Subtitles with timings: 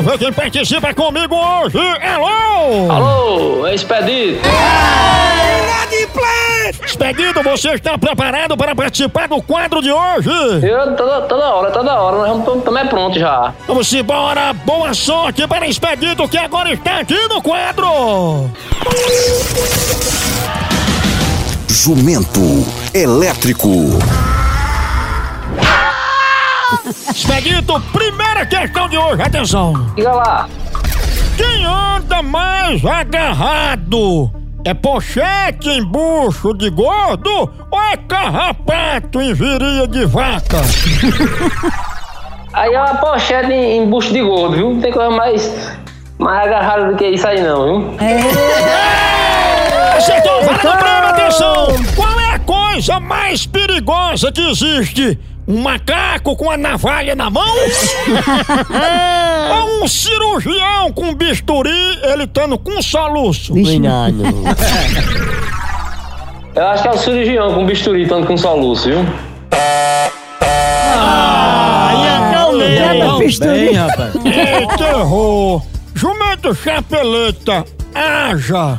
[0.00, 1.78] ver quem participa comigo hoje.
[1.78, 2.90] Alô!
[2.90, 4.40] Alô, é Expedito.
[6.86, 10.30] Expedito, você está preparado para participar do quadro de hoje?
[10.62, 13.52] Eu toda, toda hora, toda hora, nós estamos também pronto já.
[13.66, 18.50] Vamos embora, boa sorte para Expedito que agora está aqui no quadro.
[21.68, 22.40] Jumento
[22.94, 23.68] elétrico.
[27.14, 29.74] Expedito, primeira questão de hoje, atenção.
[29.94, 30.48] Diga lá.
[31.36, 34.30] Quem anda mais agarrado?
[34.64, 40.62] É pochete em bucho de gordo ou é carrapato em viria de vaca?
[42.54, 44.72] Aí é uma pochete em, em bucho de gordo, viu?
[44.72, 45.76] Não tem coisa mais,
[46.18, 47.96] mais agarrada do que isso aí não, viu?
[49.98, 51.66] Acertou, para no prêmio, atenção!
[51.94, 55.18] Qual é a coisa mais perigosa que existe?
[55.46, 57.44] Um macaco com a navalha na mão?
[59.50, 61.70] Ou um cirurgião com bisturi,
[62.04, 63.52] ele estando com soluço?
[63.52, 64.22] Cuidado.
[66.54, 68.98] Eu acho que é o cirurgião com bisturi, tanto com soluço, viu?
[72.04, 73.50] É tão Quebra bisturi.
[73.50, 74.14] bem, rapaz.
[74.24, 75.66] Eita, errou!
[75.94, 77.64] Jumento chapeleta,
[77.94, 78.78] haja!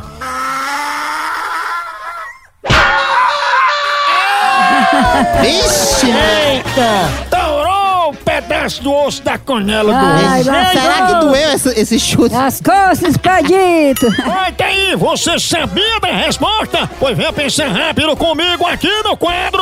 [5.41, 6.42] Vixe!
[6.65, 7.27] Eita!
[7.29, 10.51] Taurou o pedaço do osso da canela do Ai, osso.
[10.51, 12.35] mas será que doeu esse, esse chute?
[12.35, 14.07] As costas, Expedito!
[14.25, 16.89] Olha aí, você sabia da resposta?
[16.99, 19.61] Pois venha pensar rápido comigo aqui no quadro!